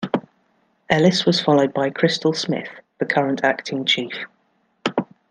Ellis 0.89 1.27
was 1.27 1.39
followed 1.43 1.75
by 1.75 1.91
Crystal 1.91 2.33
Smith, 2.33 2.69
the 2.97 3.05
current 3.05 3.41
Acting 3.43 3.85
Chief. 3.85 4.25